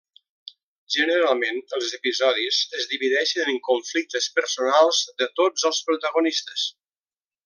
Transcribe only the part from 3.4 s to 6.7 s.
en conflictes personals de tots els protagonistes.